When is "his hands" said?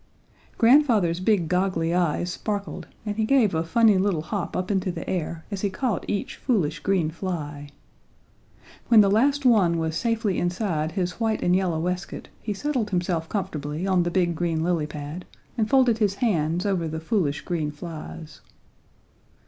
15.99-16.65